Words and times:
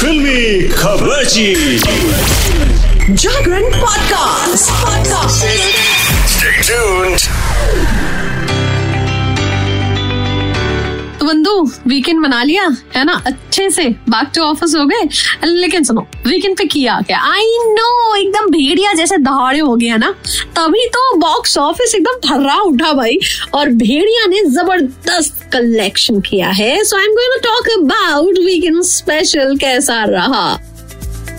फिल्मी 0.00 0.68
खबर 0.68 1.24
Jagran 3.10 3.62
podcast. 3.62 4.70
Podcast 4.70 5.44
बंधु 11.28 11.52
वीकेंड 11.86 12.20
मना 12.20 12.42
लिया, 12.42 12.68
है 12.96 13.04
ना? 13.04 13.22
अच्छे 13.26 13.68
से 13.70 13.88
बैक 14.08 14.30
टू 14.34 14.42
ऑफ़िस 14.42 14.74
हो 14.74 14.84
गए। 14.86 15.08
लेकिन 15.46 15.84
सुनो 15.84 16.06
वीकेंड 16.26 16.56
पे 16.58 16.64
किया 16.66 17.00
क्या? 17.06 17.18
आई 17.32 17.58
नो 17.68 18.14
एकदम 18.16 18.50
भेड़िया 18.50 18.92
जैसे 18.94 19.16
दहाड़े 19.18 19.58
हो 19.58 19.74
गया 19.76 19.96
ना? 19.96 20.10
तभी 20.56 20.86
तो 20.94 21.16
बॉक्स 21.18 21.56
ऑफ़िस 21.58 21.94
एकदम 21.94 22.18
थर्रा 22.28 22.56
उठा 22.62 22.92
भाई, 22.92 23.18
और 23.54 23.68
भेड़िया 23.70 24.26
ने 24.26 24.42
ज़बरदस्त 24.50 25.48
कलेक्शन 25.52 26.20
किया 26.20 26.48
है। 26.50 26.82
So 26.84 26.96
I 26.96 27.04
am 27.04 27.12
going 27.12 27.32
to 27.34 27.48
talk 27.48 27.68
about 27.78 28.38
weekend 28.38 28.82
special 28.84 29.56
कैसा 29.56 30.02
रहा। 30.04 30.48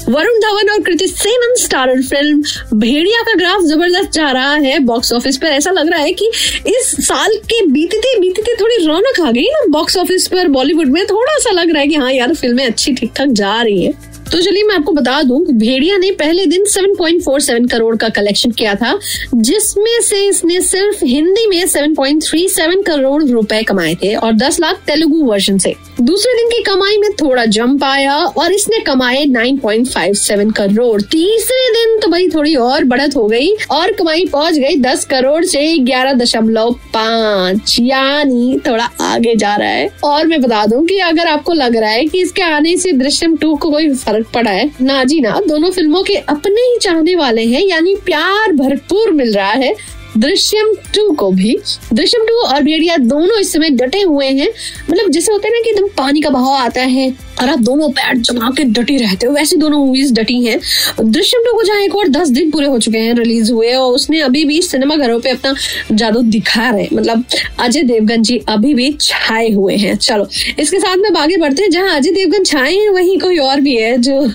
वरुण 0.08 0.40
धवन 0.40 0.70
और 0.70 0.82
कृति 0.84 1.08
सेनन 1.08 1.56
स्टार 1.60 1.90
फ़िल्म 2.02 2.78
भेड़िया 2.80 3.22
का 3.24 3.34
ग्राफ 3.38 3.62
ज़बरदस्त 3.64 4.12
जा 4.12 4.30
रहा 4.32 4.54
है 4.56 4.78
बॉक्स 4.80 5.12
ऑफ़िस 5.14 5.38
पर। 5.38 5.48
ऐसा 5.48 5.72
लग 5.72 5.90
रहा 5.90 6.00
है 6.00 6.14
कि 6.14 6.30
इस 6.68 6.96
साल 7.08 7.36
के 7.52 7.66
बीतते 7.68 8.18
बीतते 8.20 8.56
थोड़ी 8.62 8.86
रौनक 8.86 9.20
आ 9.22 9.32
गई 9.32 9.46
ना 9.46 9.66
बॉक्स 9.70 9.98
ऑफ़िस 9.98 10.28
पर 10.28 10.48
बॉलीवुड 10.48 10.88
में। 10.88 11.06
थोड़ा 11.06 11.38
सा 11.40 11.52
लग 11.52 11.72
रहा 11.72 11.82
है 11.82 11.88
कि 11.88 11.96
हाँ 11.96 12.12
यार 12.12 12.34
फ़िल्में 12.34 12.66
अच्छी 12.66 12.94
ठीक 12.94 13.12
ठाक 13.16 13.30
जा 13.32 13.62
रही 13.62 13.86
है। 13.86 13.94
तो 14.32 14.40
चलिए 14.42 14.64
मैं 14.64 14.76
आपको 14.76 14.92
बता 14.92 15.22
दूँ 15.24 15.40
कि 15.46 15.54
भेड़िया 15.54 15.98
ने 15.98 16.10
पहले 16.12 16.46
दिन 16.46 16.66
7.47 16.66 17.68
करोड़ 17.72 17.96
का 17.98 18.10
कलेक्शन 18.10 18.52
किया 18.52 18.74
था, 18.76 18.98
जिसमें 19.36 20.02
से 20.02 20.20
इसने 20.28 20.60
सिर्फ़ 20.62 21.04
हिंदी 21.06 21.46
में 21.48 21.66
7.37 21.68 22.84
करोड़ 22.86 23.24
रुपए 23.24 23.62
कमाए 23.64 23.96
थे 23.96 24.14
और 24.16 24.34
10 24.34 24.60
लाख 24.60 24.82
तेलुगु 24.88 25.24
वर्जन 25.26 25.58
से। 25.58 25.74
दूसरे 26.02 26.34
दिन 26.34 26.50
की 26.50 26.62
कमाई 26.64 26.98
में 26.98 27.10
थोड़ा 27.12 27.46
जंप 27.48 27.84
आया 27.84 28.16
और 28.16 28.52
इसने 28.52 28.80
कमाए 28.80 29.26
9.57 29.26 30.52
करोड़। 30.52 31.02
तीसरे 31.02 31.70
दिन 31.70 31.98
तो 32.00 32.08
भाई 32.08 32.28
थोड़ी 32.30 32.56
और 32.58 32.84
बढ़त 32.84 33.16
हो 33.16 33.28
गई 33.28 33.50
और 33.72 33.92
कमाई 33.92 34.26
पहुँच 34.26 34.54
गई 34.54 34.76
10 34.76 35.06
करोड़ 35.06 35.44
से 35.46 35.78
ग्यारह 35.80 36.14
दशमलव 36.14 36.72
पाँच, 36.94 37.76
यानी 37.80 38.60
थोड़ा 38.68 38.90
आगे 39.02 39.36
जा 39.36 39.56
रहा 39.56 39.70
है। 39.70 39.90
और 40.04 40.28
मैं 40.28 40.42
बता 40.42 40.66
दूँ 40.66 40.86
कि 40.86 41.00
अगर 41.00 41.28
आपको 41.28 41.54
लग 41.54 41.76
रहा 41.76 41.90
है 41.90 42.06
कि 42.06 42.22
इसके 42.22 42.42
आने 42.42 42.78
से 42.78 42.92
दृश्यम 42.94 43.36
टू 43.38 43.56
को 43.56 43.72
कोई 43.72 43.94
फ़र्क 43.96 44.19
पड़ा 44.24 44.52
है। 44.52 44.70
नाजीना 44.82 45.40
दोनों 45.48 45.72
फ़िल्मों 45.72 46.04
के 46.04 46.16
अपने 46.16 46.62
ही 46.62 46.78
चाहने 46.82 47.16
वाले 47.16 47.46
हैं, 47.46 47.66
यानी 47.68 47.96
प्यार 47.96 48.52
भरपूर 48.52 49.12
मिल 49.12 49.34
रहा 49.34 49.52
है 49.52 49.74
दृश्यम 50.18 50.74
टू 50.96 51.12
को 51.12 51.32
भी। 51.32 51.58
दृश्यम 51.94 52.26
टू 52.26 52.36
और 52.38 52.64
भेड़िया 52.64 52.98
दोनों 52.98 53.40
इस 53.40 53.52
समय 53.54 53.70
डटे 53.70 54.02
हुए 54.02 54.28
हैं। 54.28 54.48
मतलब 54.90 55.10
जैसे 55.10 55.32
होता 55.32 55.48
है 55.48 55.54
ना 55.54 55.62
कि 55.62 55.70
एकदम 55.70 55.88
पानी 55.98 56.22
का 56.22 56.30
बहाव 56.30 56.54
आता 56.56 56.82
है 56.82 57.10
आप 57.48 57.60
दोनों 57.60 57.90
पैर 57.90 58.18
जमा 58.20 58.50
के 58.58 58.64
डटी 58.66 58.98
रहते 58.98 59.28
हो। 59.28 59.34
वैसे 59.34 59.58
दोनों 59.58 59.78
मूवीज़ 59.78 60.14
डटी 60.14 60.44
हैं। 60.46 60.60
दृश्यम 61.02 61.44
टू 61.44 61.54
को 61.54 61.64
जहाँ 61.64 61.82
एक 61.82 61.96
और 61.96 62.08
दस 62.08 62.30
दिन 62.30 62.52
पूरे 62.52 62.68
हो 62.68 62.80
चुके 62.80 62.98
हैं 62.98 63.14
रिलीज़ 63.16 63.52
हुए 63.52 63.74
और 63.74 63.94
उसने 63.94 64.22
अभी 64.22 64.44
भी 64.46 64.62
सिनेमा 64.62 64.96
घरों 64.96 65.20
पे 65.20 65.30
अपना 65.30 65.54
जादू 65.92 66.22
दिखा 66.22 66.70
रहे 66.70 66.88
मतलब 66.94 67.24
अजय 67.60 67.84
देवगन 67.84 68.24
जी 68.24 68.38
अभी 68.50 68.74
भी 68.74 68.92
छाए 69.02 69.50
हुए 69.52 69.76
हैं। 69.76 69.96
चलो 69.98 70.28
इसके 70.60 70.80
साथ 70.80 70.98
में 70.98 71.10
आगे 71.20 71.38
बढ़ते 71.38 71.64
हैं 71.64 71.70
जहाँ 71.70 71.96
अजय 71.96 72.12
देवगन 72.12 72.44
छाए 72.44 72.74
हैं 72.74 72.90
वहीं 72.90 73.18
कोई 73.20 73.38
और 73.40 73.62
भी 73.62 73.76
है 73.76 73.98
जो 74.00 74.28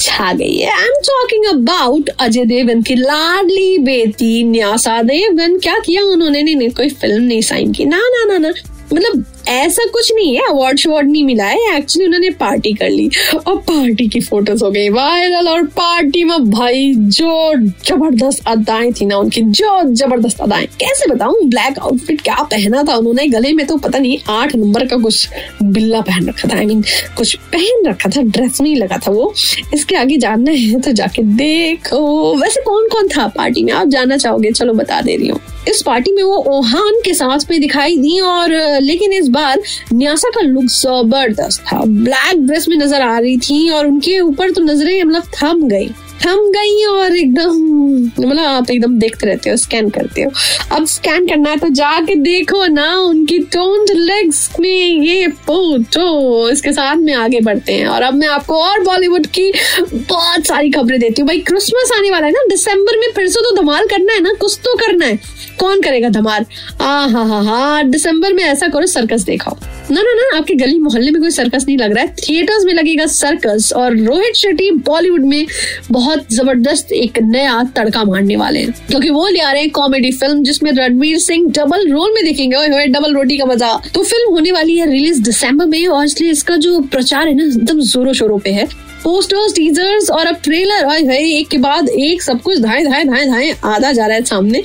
छा 0.00 0.32
गई 0.32 0.56
है। 0.56 0.70
I 0.70 0.84
am 0.84 1.00
talking 1.06 1.44
about 1.48 2.08
Ajay 2.10 2.44
Devgan 2.44 2.82
की 2.82 2.94
लाडली 2.94 3.78
बेटी 3.78 4.42
न्यासा 4.44 5.00
देवगन। 5.02 5.58
क्या 5.58 5.78
किया 5.78 6.02
उन्होंने? 6.04 6.42
नहीं, 6.42 6.56
नहीं 6.56 6.70
कोई 6.70 6.88
फ़िल्म 6.90 7.22
नहीं 7.22 7.42
साइन 7.42 7.72
की। 7.72 7.84
ना 7.84 8.00
ना 8.08 8.24
ना 8.26 8.38
ना। 8.38 8.52
मतलब 8.92 9.24
ऐसा 9.48 9.84
कुछ 9.92 10.10
नहीं 10.14 10.34
है 10.36 10.42
अवार्ड 10.48 10.78
शवार्ड 10.78 11.10
नहीं 11.10 11.22
मिला 11.24 11.44
है 11.44 11.76
एक्चुअली 11.76 12.06
उन्होंने 12.06 12.30
पार्टी 12.40 12.72
कर 12.72 12.90
ली। 12.90 13.08
और 13.36 13.56
पार्टी 13.68 14.06
की 14.08 14.20
फ़ोटोज़ 14.20 14.64
हो 14.64 14.70
गई। 14.70 14.88
वायरल 14.88 15.48
और 15.48 15.62
पार्टी 15.76 16.24
में 16.24 16.50
भाई 16.50 16.92
जो 16.94 17.52
ज़बरदस्त 17.86 18.46
अदाएँ 18.46 18.92
थी 18.92 19.06
ना 19.06 19.16
उनकी 19.16 19.40
जो 19.42 19.82
ज़बरदस्त 19.94 20.40
अदाएँ। 20.40 20.66
कैसे 20.80 21.10
बताऊँ 21.14 21.44
ब्लैक 21.44 21.78
आउटफिट 21.78 22.20
क्या 22.20 22.36
पहना 22.42 22.82
था 22.82 22.96
उन्होंने? 22.96 23.26
गले 23.26 23.52
में 23.52 23.66
तो 23.66 23.76
पता 23.76 23.98
नहीं 23.98 24.18
आठ 24.28 24.54
नंबर 24.56 24.86
का 24.86 24.96
कुछ 24.96 25.28
बिल्ला 25.62 26.00
पहन 26.00 26.28
रखा 26.28 26.48
था 26.48 26.56
आई 26.56 26.64
I 26.64 26.68
मीन 26.68 26.82
mean, 26.82 27.16
कुछ 27.16 27.34
पहन 27.52 27.86
रखा 27.86 28.10
था 28.10 28.22
ड्रेस 28.22 28.60
में 28.60 28.68
ही 28.70 28.74
लगा 28.76 28.98
था 28.98 29.10
वो। 29.10 29.32
इसके 29.74 29.96
आगे 29.96 30.16
जानना 30.16 30.50
है 30.50 30.80
तो 30.80 30.92
जाके 30.92 31.22
देखो। 31.22 32.34
वैसे 32.36 32.62
कौन 32.62 32.88
कौन 32.88 33.08
था 33.08 33.26
पार्टी 33.36 33.64
में? 33.64 33.72
आप 33.72 33.88
जानना 33.88 34.16
चाहोगे? 34.16 34.52
चलो 34.52 34.72
बता 34.74 35.00
दे 35.00 35.16
रही 35.16 35.28
हूँ। 35.28 35.40
इस 35.68 35.82
पार्टी 35.82 36.12
में 36.12 36.22
वो 36.22 36.36
ओहान 36.48 37.00
के 37.04 37.14
साथ 37.14 37.50
में 37.50 37.60
दिखाई 37.60 37.96
दी 37.96 38.18
और 38.20 38.52
लेकिन 38.82 39.12
इस 39.12 39.28
बार 39.28 39.62
न्यासा 39.92 40.30
का 40.30 40.40
लुक 40.40 40.64
ज़बरदस्त 40.64 41.62
था। 41.62 41.80
ब्लैक 41.84 42.46
ड्रेस 42.46 42.68
में 42.68 42.76
नज़र 42.76 43.02
आ 43.02 43.18
रही 43.18 43.36
थी 43.38 43.68
और 43.70 43.86
उनके 43.86 44.18
ऊपर 44.20 44.50
तो 44.50 44.62
नज़रें 44.62 45.02
मतलब 45.02 45.30
थम 45.34 45.68
गई। 45.68 45.90
थम 46.26 46.50
गई 46.52 46.84
और 46.86 47.16
एकदम 47.16 47.62
मतलब 48.20 48.38
आप 48.38 48.70
एकदम 48.70 48.98
देखते 48.98 49.26
रहते 49.26 49.50
हो 49.50 49.56
स्कैन 49.56 49.88
करते 49.90 50.22
हो। 50.22 50.30
अब 50.72 50.86
स्कैन 50.86 51.26
करना 51.28 51.50
है 51.50 51.56
तो 51.56 51.68
जाके 51.74 52.14
देखो 52.16 52.66
ना, 52.66 52.94
उनकी 52.96 53.38
टोन्ड 53.54 53.90
लेग्स 53.90 54.48
में 54.60 55.02
ये 55.02 55.28
फ़ोटो 55.46 56.48
इसके 56.50 56.72
साथ 56.72 56.96
में 56.96 57.12
आगे 57.14 57.40
बढ़ते 57.40 57.72
हैं। 57.72 57.86
और 57.86 58.02
अब 58.02 58.14
मैं 58.14 58.28
आपको 58.28 58.62
और 58.62 58.82
बॉलीवुड 58.84 59.26
की 59.28 59.50
बहुत 59.92 60.46
सारी 60.46 60.70
खबरें 60.70 60.98
देती 61.00 61.22
हूँ। 61.22 61.28
भाई 61.28 61.40
क्रिसमस 61.42 61.92
आने 61.98 62.10
वाला 62.10 62.26
है 62.26 62.32
ना 62.32 62.44
दिसंबर 62.50 62.98
में 62.98 63.06
फिर 63.16 63.28
से 63.28 63.40
तो 63.40 63.54
धमाल 63.56 63.86
करना 63.86 64.12
है 64.12 64.20
ना, 64.20 64.32
कुछ 64.40 64.58
तो 64.64 64.76
करना 64.76 65.06
है। 65.06 65.18
कौन 65.60 65.80
करेगा 65.80 66.08
धमाल? 66.10 66.44
आ 66.80 67.06
हा 67.06 67.22
हा 67.24 67.40
हा 67.42 67.82
दिसंबर 67.84 68.32
में 68.32 68.44
ऐसा 68.44 68.68
करो 68.68 68.86
सर्कस 68.88 69.22
दिखाओ। 69.22 69.56
ना 69.90 70.02
ना 70.02 70.12
ना 70.12 70.36
आपके 70.36 70.54
गली 70.54 70.78
मोहल्ले 70.78 71.10
में 71.10 71.20
कोई 71.22 71.30
सर्कस 71.30 71.64
नहीं 71.66 71.76
लग 71.78 71.92
रहा 71.92 72.04
है। 72.04 72.14
थिएटर्स 72.18 72.64
में 72.64 72.72
लगेगा 72.74 73.06
सर्कस 73.06 73.72
और 73.76 73.96
रोहित 73.96 74.34
शेट्टी 74.34 74.70
बॉलीवुड 74.86 75.24
में 75.24 75.46
बहुत 75.90 76.32
ज़बरदस्त 76.32 76.92
एक 76.92 77.18
नया 77.22 77.62
तड़का 77.76 78.04
मारने 78.04 78.36
वाले 78.36 78.60
हैं। 78.60 78.72
क्योंकि 78.88 79.10
वो 79.10 79.26
ले 79.28 79.40
आ 79.40 79.50
रहे 79.52 79.62
हैं 79.62 79.70
कॉमेडी 79.70 80.12
फ़िल्म 80.12 80.42
जिसमें 80.44 80.70
रणवीर 80.72 81.18
सिंह 81.18 81.50
डबल 81.50 81.90
रोल 81.92 82.14
में 82.14 82.24
देखेंगे। 82.24 82.56
और 82.56 82.86
डबल 82.88 83.14
रोटी 83.14 83.36
का 83.38 83.44
मज़ा। 83.44 83.74
तो 83.94 84.02
फ़िल्म 84.02 84.32
होने 84.32 84.52
वाली 84.52 84.76
है 84.76 84.90
रिलीज़ 84.90 85.22
दिसंबर 85.22 85.66
में 85.66 85.86
और 85.86 86.04
इसलिए 86.04 86.30
इसका 86.30 86.56
जो 86.56 86.80
प्रचार 86.80 87.28
है 87.28 87.34
ना, 87.34 87.44
एकदम 87.44 87.80
जोरों 87.80 88.12
शोरों 88.12 88.38
पे 88.38 88.50
है। 88.50 88.66
पोस्टर्स 89.04 89.54
टीजर्स 89.54 90.10
और 90.10 90.26
अब 90.26 90.36
ट्रेलर 90.44 91.10
एक 91.12 91.48
के 91.48 91.58
बाद 91.58 91.88
एक 91.88 92.22
सब 92.22 92.40
कुछ 92.42 92.58
धाए 92.58 92.84
धाए 92.84 93.04
धाए 93.04 93.24
धाए, 93.26 93.50
आधा 93.64 93.92
जा 93.92 94.06
रहा 94.06 94.16
है 94.16 94.24
सामने। 94.24 94.62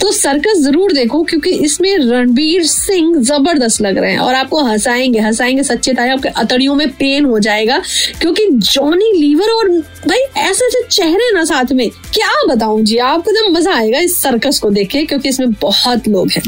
तो 0.00 0.12
सर्कस 0.12 0.58
ज़रूर 0.58 0.92
देखो, 0.92 1.22
क्योंकि 1.22 1.50
इसमें 1.50 1.96
रणबीर 1.98 2.64
सिंह 2.66 3.16
ज़बरदस्त 3.20 3.80
लग 3.82 3.98
रहे 3.98 4.12
हैं। 4.12 4.18
और 4.18 4.34
आपको 4.34 4.62
हंसाएँगे 4.64 5.20
हंसाएँगे 5.20 5.62
सच्चे 5.62 5.92
ताए 5.92 6.10
आपके 6.10 6.28
अतड़ियों 6.28 6.74
में 6.74 6.88
पेन 6.90 7.24
हो 7.24 7.38
जाएगा। 7.38 7.80
क्योंकि 8.20 8.46
जॉनी 8.50 9.12
लीवर 9.16 9.50
और 9.50 9.68
भाई, 10.08 10.18
ऐसे 10.18 10.66
ऐसे 10.66 10.82
चेहरे 10.90 11.32
ना 11.34 11.44
साथ 11.44 11.72
में, 11.72 11.88
क्या 11.90 12.30
बताऊँ 12.48 12.82
जी, 12.82 12.96
आपको 12.96 13.30
एकदम 13.30 13.52
मज़ा 13.52 13.74
आएगा 13.74 13.98
इस 13.98 14.20
सर्कस 14.22 14.58
को 14.58 14.70
देख 14.70 14.88
के, 14.88 15.04
क्योंकि 15.04 15.28
इसमें 15.28 15.52
बहुत 15.52 16.08
लोग 16.08 16.30
हैं। 16.30 16.42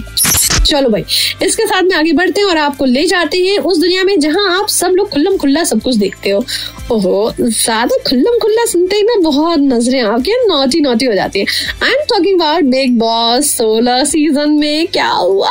चलो 0.64 0.88
भाई, 0.88 1.04
इसके 1.42 1.66
साथ 1.66 1.82
में 1.82 1.94
आगे 1.96 2.12
बढ़ते 2.12 2.40
हैं 2.40 2.48
और 2.48 2.56
आपको 2.56 2.84
ले 2.84 3.04
जाते 3.06 3.38
हैं 3.38 3.58
उस 3.58 3.78
दुनिया 3.78 4.04
में 4.04 4.18
जहाँ 4.20 4.48
आप 4.58 4.68
सब 4.68 4.94
लोग 4.96 5.08
खुल्लम 5.08 5.36
खुल्ला 5.36 5.64
सब 5.64 5.82
कुछ 5.82 5.96
देखते 5.96 6.30
हो। 6.30 6.44
ओहो, 6.92 7.32
ज़्यादा 7.40 7.96
खुल्लम 8.08 8.38
खुल्ला 8.42 8.64
सुनते 8.66 8.96
ही 8.96 9.02
ना 9.02 9.16
बहुत 9.22 9.58
नज़रें 9.62 10.00
आपके 10.02 10.36
नौती 10.46 10.80
नौती 10.80 11.06
हो 11.06 11.14
जाती 11.14 11.40
है। 11.40 11.46
I 11.82 11.90
am 11.90 12.04
talking 12.10 12.40
about 12.40 12.64
Bigg 12.70 12.98
Boss 12.98 13.50
सोलह 13.56 14.04
सीज़न 14.04 14.50
में 14.50 14.86
क्या 14.86 15.08
हुआ? 15.08 15.50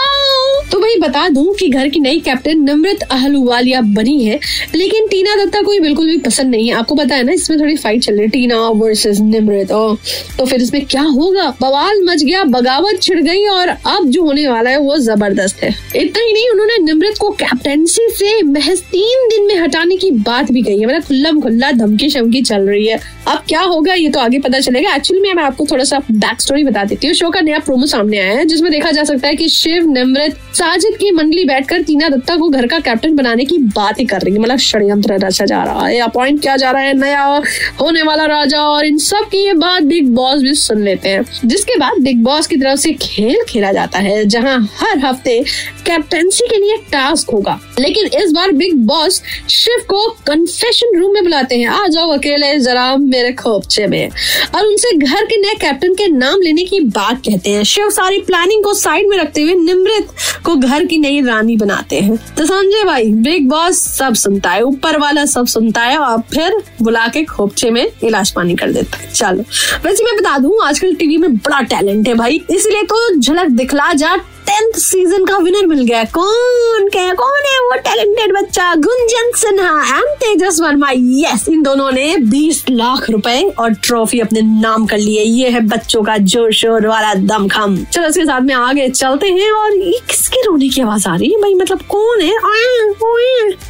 तो 0.72 0.79
भाई 0.79 0.95
बता 0.99 1.27
दूँ 1.29 1.53
कि 1.53 1.67
घर 1.69 1.88
की 1.88 1.99
नई 1.99 2.19
कैप्टन 2.19 2.59
निमृत 2.61 3.01
अहलुवालिया 3.01 3.81
बनी 3.81 4.23
है, 4.23 4.39
लेकिन 4.75 5.07
टीना 5.07 5.35
दत्ता 5.35 5.61
को 5.61 5.79
बिल्कुल 5.81 6.05
भी 6.05 6.17
पसंद 6.17 6.51
नहीं 6.51 6.67
है। 6.67 6.75
आपको 6.75 6.95
पता 6.95 7.16
है 7.16 7.23
ना, 7.23 7.31
इसमें 7.31 7.59
थोड़ी 7.59 7.75
फाइट 7.75 8.03
चल 8.03 8.13
रही 8.13 8.22
है, 8.22 8.27
टीना 8.27 8.59
वर्सेस 8.69 9.19
निमृत। 9.19 9.71
और 9.71 9.97
तो 10.38 10.45
फिर 10.45 10.61
इसमें 10.61 10.85
क्या 10.85 11.01
होगा? 11.01 11.50
बवाल 11.61 12.01
मच 12.03 12.23
गया, 12.23 12.44
बगावत 12.44 13.01
छिड़ 13.01 13.19
गई 13.21 13.45
और 13.45 13.67
अब 13.67 14.05
जो 14.05 14.23
होने 14.23 14.47
वाला 14.47 14.69
है, 14.69 14.77
वो 14.77 14.97
ज़बरदस्त 14.97 15.63
है। 15.63 15.69
इतना 15.95 16.23
ही 16.23 16.33
नहीं, 16.33 16.50
उन्होंने 16.50 16.77
निमृत 16.83 17.17
को 17.17 17.29
कैप्टनसी 17.31 18.07
से 18.09 18.41
महज 18.44 18.81
तीन 18.91 19.27
दिन 19.29 19.47
में 19.47 19.55
हटाने 19.55 19.97
की 19.97 20.11
बात 20.11 20.51
भी 20.51 20.62
कही 20.62 20.80
है। 20.80 20.88
मतलब 20.88 21.03
खुल्लम 21.03 21.41
खुल्ला, 21.41 21.71
धमकी 21.71 22.09
शमकी 22.09 22.41
चल 22.41 22.62
रही 22.62 22.88
है। 22.88 23.00
अब 23.27 23.44
क्या 23.47 23.62
होगा, 23.62 23.94
ये 23.94 24.09
तो 24.09 24.19
आगे 24.19 24.39
पता 24.39 24.59
चलेगा। 24.59 24.95
एक्चुअली 24.95 25.21
में 25.21 25.33
मैं 25.33 25.44
आपको 25.44 25.65
थोड़ा 25.71 25.83
सा 25.83 26.01
बैक 26.12 26.41
स्टोरी 26.41 26.63
बता 26.63 26.83
देती 26.83 27.07
हूँ। 27.07 27.15
शो 27.15 27.30
का 27.30 27.41
नया 27.41 27.59
प्रोमो 27.59 27.86
सामने 27.86 28.19
आया 28.19 28.38
है, 28.38 28.45
जिसमें 28.45 28.71
देखा 28.71 28.91
जा 28.91 29.03
सकता 29.03 29.27
है 29.27 29.36
कि 29.36 29.47
शिव, 29.50 29.88
निमृत 29.88 30.38
साजिद 30.53 30.98
की 30.98 31.12
मंडली 31.12 31.45
बैठकर 31.45 31.83
टीना 31.83 32.09
दत्ता 32.09 32.36
को 32.36 32.50
घर 32.50 32.68
का 32.68 32.80
कैप्टन 32.80 33.15
बनाने 33.15 33.45
की 33.45 33.57
बातें 33.57 34.07
कर 34.07 34.21
रही 34.21 34.33
है। 34.33 34.39
मतलब 34.39 34.57
षड्यंत्र 34.57 35.13
रचा 35.13 35.45
जा 35.45 35.63
रहा 35.63 35.88
है, 35.88 36.00
अपॉइंट 36.00 36.42
किया 36.42 36.56
जा 36.56 36.71
रहा 36.71 36.81
है, 36.81 36.94
नया 36.94 37.42
होने 37.81 38.01
वाला 38.01 38.25
राजा, 38.25 38.62
और 38.62 38.86
इन 38.86 38.98
सब 38.98 39.21
की 39.31 39.45
ये 39.45 39.53
बात 39.53 39.83
बिग 39.83 40.07
बॉस 40.07 40.42
भी 40.42 40.53
सुन 40.53 40.83
लेते 40.83 41.09
हैं। 41.09 41.25
जिसके 41.45 41.75
बाद 41.75 41.94
बिग 42.01 42.24
बॉस 42.24 42.48
की 42.48 42.56
तरफ़ 42.56 42.80
से 42.80 42.94
खेल 42.94 43.38
खेला 43.50 43.71
जाता 43.71 44.00
है, 44.00 44.25
जहाँ 44.25 44.69
हर 44.77 44.98
हफ़्ते 44.98 45.44
कैप्टेंसी 45.86 46.48
के 46.48 46.57
लिए 46.57 46.77
टास्क 46.77 47.30
होगा। 47.30 47.59
लेकिन 47.80 48.06
इस 48.06 48.31
बार 48.31 48.51
बिग 48.51 48.75
बॉस 48.75 49.21
शिव 49.50 49.86
को 49.88 50.18
कन्फेशन 50.27 51.00
रूम 51.00 51.13
में 51.13 51.24
बुलाते 51.24 51.56
हैं। 51.56 51.68
आ 51.68 51.88
जाओ 51.88 52.09
अकेले, 52.09 52.59
जरा 52.59 52.95
मेरे 52.98 53.31
खोपचे 53.31 53.88
में। 53.88 54.09
और 54.56 54.65
उनसे 54.65 54.98
घर 54.98 55.25
के 55.25 55.42
नए 55.42 55.53
कैप्टन 55.62 55.94
के 55.94 56.07
नाम 56.07 56.42
लेने 56.42 56.65
की 56.65 56.80
बात 56.80 57.18
कहते 57.18 57.50
हैं। 57.50 57.63
शिव 57.63 57.89
सारी 57.89 58.18
प्लानिंग 58.18 58.63
को 58.63 58.74
साइड 58.74 59.07
में 59.07 59.18
रखते 59.18 59.42
हुए 59.42 59.53
निमृत 59.53 60.07
को 60.51 60.56
घर 60.57 60.86
की 60.86 60.98
नई 60.98 61.21
रानी 61.21 61.56
बनाते 61.57 62.00
हैं। 62.00 62.18
तो 62.38 62.45
संजय 62.45 62.83
भाई 62.83 63.12
बिग 63.24 63.48
बॉस 63.50 63.77
सब 63.98 64.13
सुनता 64.13 64.50
है, 64.50 64.62
ऊपर 64.62 64.98
वाला 65.00 65.25
सब 65.25 65.45
सुनता 65.48 65.81
है 65.81 65.98
और 65.98 66.21
फिर 66.33 66.62
बुला 66.81 67.07
के 67.07 67.24
खोपचे 67.24 67.69
में 67.69 67.86
इलाज 68.03 68.31
पानी 68.31 68.56
कर 68.56 68.71
देता 68.71 68.98
है। 68.98 69.12
चलो, 69.12 69.44
वैसे 69.83 70.03
मैं 70.03 70.15
बता 70.18 70.38
दू, 70.38 70.57
आजकल 70.59 70.94
टीवी 70.95 71.18
में 71.18 71.36
बड़ा 71.36 71.62
टैलेंट 71.62 72.07
है 72.07 72.13
भाई, 72.13 72.42
इसलिए 72.50 72.83
तो 72.83 73.15
झलक 73.15 73.50
दिखला 73.51 73.92
जा 73.94 74.15
टेंथ 74.62 74.78
सीज़न 74.78 75.24
का 75.25 75.38
विनर 75.38 75.66
मिल 75.68 75.81
गया। 75.86 76.04
कौन 76.13 76.88
क्या 76.90 77.13
कौन 77.13 77.46
है 77.46 77.60
वो 77.60 77.75
टैलेंटेड 77.78 78.34
बच्चा? 78.34 78.74
गुंजन 78.75 79.31
सिन्हा 79.38 79.98
एंड 79.98 80.10
तेजस 80.16 80.60
वर्मा। 80.62 80.90
यस 80.92 81.48
इन 81.50 81.62
दोनों 81.63 81.90
ने 81.92 82.16
20 82.31 82.63
लाख 82.69 83.10
रुपए 83.10 83.42
और 83.60 83.74
ट्रॉफी 83.84 84.19
अपने 84.19 84.42
नाम 84.42 84.86
कर 84.86 84.98
लिए। 84.98 85.24
ये 85.24 85.50
है 85.50 85.60
बच्चों 85.68 86.02
का 86.04 86.18
ज़ोर 86.18 86.54
शोर 86.54 86.88
वाला 86.88 87.13
दमखम। 87.16 87.78
चलो, 87.86 88.08
इसके 88.08 88.25
साथ 88.25 88.42
में 88.42 88.54
आगे 88.56 88.90
चलते 88.90 89.28
हैं 89.30 89.52
और 89.52 89.75
ये 89.75 90.00
किसके 90.10 90.42
रोने 90.42 90.69
की 90.69 90.81
आवाज़ 90.81 91.08
आ 91.10 91.16
रही 91.16 91.31
है। 91.31 91.42
भाई 91.42 91.54
मतलब 91.54 91.81
कौन 91.90 92.22
है? 92.22 92.36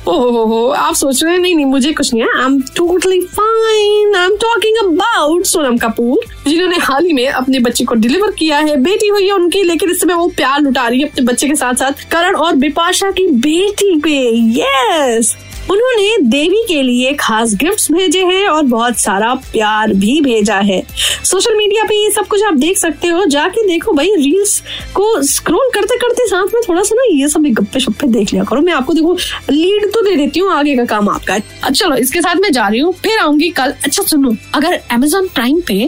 ओहो 0.08 0.68
आप 0.68 0.94
सोच 0.96 1.24
रहे 1.24 1.34
हैं? 1.34 1.40
नहीं 1.40 1.56
नहीं, 1.56 1.66
मुझे 1.66 1.92
कुछ 1.94 2.14
नहीं 2.14 2.24
है। 2.24 2.30
I 2.38 2.46
am 2.46 2.60
totally 2.76 3.20
fine 3.32 4.16
I 4.16 4.26
am 4.26 4.36
talking 4.42 4.78
about 4.84 5.46
Sonam 5.46 5.78
Kapoor, 5.78 6.26
जिन्होंने 6.48 6.78
हाल 6.78 7.06
ही 7.06 7.14
में 7.14 7.28
अपने 7.28 7.60
बच्चे 7.60 7.86
को 7.86 7.96
डिलीवर 7.96 8.32
किया 8.32 8.58
है। 8.60 8.76
बेटी 8.82 9.08
हुई 9.08 9.26
है 9.28 9.34
उनकी, 9.34 9.64
लेकिन 9.64 9.92
इस 9.92 10.02
समय 10.02 10.14
वो 10.14 10.28
प्यार 10.38 10.60
लुटा 10.62 10.81
रही 10.88 11.02
है 11.02 11.08
अपने 11.08 11.26
बच्चे 11.26 11.48
के 11.48 11.56
साथ 11.56 11.74
साथ, 11.76 12.10
करण 12.12 12.36
और 12.36 12.56
बिपाशा 12.56 13.12
की 13.12 13.28
बेटी 13.40 13.96
पे। 14.00 14.20
यस 14.60 15.36
उन्होंने 15.62 16.18
देवी 16.22 16.62
के 16.68 16.82
लिए 16.84 17.12
खास 17.14 17.54
गिफ्ट्स 17.56 17.92
भेजे 17.92 18.24
हैं 18.26 18.48
और 18.48 18.64
बहुत 18.64 18.98
सारा 19.00 19.34
प्यार 19.52 19.94
भी 19.94 20.20
भेजा 20.22 20.56
है। 20.60 20.82
सोशल 21.24 21.56
मीडिया 21.58 21.84
पे 21.84 21.96
ये 21.96 22.10
सब 22.12 22.28
कुछ 22.28 22.44
आप 22.44 22.54
देख 22.54 22.78
सकते 22.78 23.08
हो। 23.08 23.26
जाके 23.26 23.66
देखो 23.68 23.94
भाई 23.94 24.10
रील्स 24.16 24.60
को 24.96 25.22
स्क्रॉल 25.24 25.70
करते 25.74 25.98
करते 25.98 26.28
साथ 26.28 26.54
में 26.54 26.62
थोड़ा 26.68 26.84
सा 26.84 26.96
ना 26.96 27.04
ये 27.12 27.28
सब 27.30 27.46
गप्पे 27.52 27.80
शप्पे 27.80 28.08
देख 28.08 28.34
लिया 28.34 28.44
करो। 28.44 28.62
मैं 28.62 28.74
आपको 28.74 28.94
देखो 28.94 29.14
लीड 29.52 29.86
तो 29.94 30.02
दे 30.02 30.16
देती 30.16 30.40
हूँ, 30.40 30.52
आगे 30.52 30.76
का 30.78 30.86
काम 30.86 31.10
आपका 31.10 31.38
चलो, 31.70 31.96
इसके 31.96 32.22
साथ 32.22 32.36
मैं 32.36 32.52
जा 32.52 32.68
रही 32.68 32.80
हूँ, 32.80 32.94
फिर 32.94 33.20
आऊँगी 33.20 33.50
कल। 33.52 33.74
अच्छा 33.84 34.04
सुनो, 34.04 34.36
अगर 34.54 34.80
अमेजोन 34.92 35.28
प्राइम 35.28 35.62
पे 35.68 35.88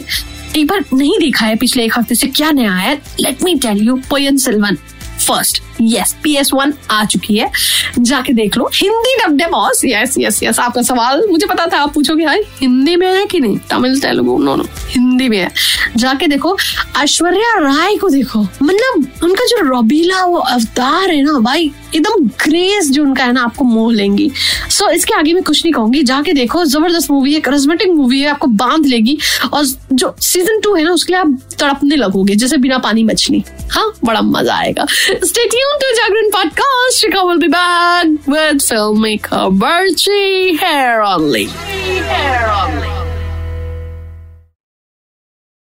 एक 0.58 0.68
बार 0.68 0.84
नहीं 0.94 1.20
देखा 1.20 1.46
है 1.46 1.56
पिछले 1.56 1.86
एक 1.86 1.94
हफ़्ते 1.98 2.16
से। 2.16 2.28
क्या 2.28 2.52
नया 2.52 2.74
है? 2.74 3.02
Let 3.20 3.44
me 3.44 3.56
tell 3.56 3.78
you 3.78 3.96
Ponniyin 4.10 4.38
Selvan 4.38 4.78
first 5.28 5.62
yes 5.82 6.16
P 6.24 6.36
S 6.38 6.50
one 6.54 6.74
आ 6.92 7.04
चुकी 7.06 7.38
है। 7.38 7.52
जाके 8.00 8.34
देख 8.34 8.58
लो। 8.58 8.70
Hindi 8.74 9.16
dubbed 9.22 9.46
boss 9.48 9.82
yes 9.86 10.16
yes 10.18 10.42
yes 10.44 10.60
आपका 10.60 10.82
सवाल। 10.82 11.24
मुझे 11.30 11.46
पता 11.46 11.66
था 11.68 11.78
आप 11.78 11.94
पूछोगे 11.94 12.26
भाई 12.26 12.42
हिंदी 12.62 12.96
में 12.96 13.08
है 13.08 13.26
कि 13.26 13.40
नहीं? 13.40 13.58
तमिल 13.70 14.00
तेलुगु 14.00 14.38
नो 14.40 14.56
नो 14.56 14.66
हिंदी 14.90 15.30
में 15.30 15.38
है। 15.38 15.52
जाके 15.98 16.28
देखो 16.28 16.58
ऐश्वर्या 17.02 17.58
राय 17.60 17.96
को 17.98 18.10
देखो। 18.10 18.42
मतलब 18.42 19.08
उनका 19.24 19.46
जो 19.46 19.58
रबीला 19.70 20.24
वो 20.26 20.38
अवतार 20.38 21.12
है 21.12 21.22
ना 21.24 21.40
भाई 21.40 21.72
एकदम 21.96 22.24
ग्रेस 22.44 22.90
जो 22.92 23.04
उनका 23.04 23.24
है 23.24 23.34
ना 23.34 23.44
आपको 23.44 23.66
मोह 23.66 23.92
लेंगी। 23.94 24.32
सो 24.70 24.86
so, 24.86 24.92
इसके 24.92 25.14
आगे 25.14 25.34
मैं 25.34 25.44
कुछ 25.44 25.64
नहीं 25.66 25.74
कहूँगी। 25.74 26.04
जाके 26.04 26.34
देखो 26.34 26.64
ज़बरदस्त 26.66 27.12
मूवी 27.12 27.34
है 27.34 27.40
करिज्मेटिक 27.40 27.92
मूवी 27.92 28.22
है 28.22 28.30
आपको 28.30 28.48
बाँध 28.48 28.86
लेगी। 28.86 29.18
और 29.54 29.66
जो 29.94 30.16
सीज़न 30.22 30.60
टू 30.60 30.76
है 30.76 30.84
ना 30.84 30.92
उसके 30.92 31.14
लिए 31.14 31.22
आप 31.22 31.38
तड़पने 31.60 31.96
लगोगे 31.96 32.36
जैसे 32.36 32.58
बिना 32.58 32.78
पानी 32.78 33.04
मछली। 33.04 33.44
हाँ 33.72 33.92
बड़ा 34.06 34.22
मज़ा 34.22 34.56
आएगा। 34.56 34.86
Stay 35.22 35.48
tuned 35.48 35.80
to 35.80 36.00
Jagran 36.02 36.30
Podcast. 36.32 36.94
Shika 37.04 37.26
will 37.26 37.40
be 37.40 37.48
back 37.48 38.06
with 38.26 38.58
filmmaker 38.62 39.56
Birchie 39.58 40.58
Hair 40.58 41.04
Only. 41.04 41.46
Hair 41.46 42.52
Only. 42.52 43.03